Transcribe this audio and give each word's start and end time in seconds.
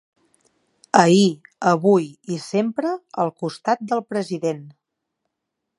Ahir, 1.01 1.27
avui 1.73 2.07
i 2.37 2.41
sempre 2.47 2.97
al 3.25 3.33
costat 3.45 3.87
del 3.93 4.05
president. 4.15 4.67